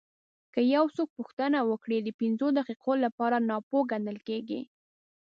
[0.53, 4.61] که یو څوک پوښتنه وکړي د پنځو دقیقو لپاره ناپوه ګڼل کېږي.